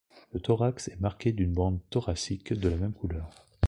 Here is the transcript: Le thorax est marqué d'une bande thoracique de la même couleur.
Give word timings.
Le 0.33 0.39
thorax 0.39 0.87
est 0.87 0.99
marqué 0.99 1.31
d'une 1.31 1.53
bande 1.53 1.79
thoracique 1.91 2.53
de 2.53 2.69
la 2.69 2.77
même 2.77 2.93
couleur. 2.95 3.29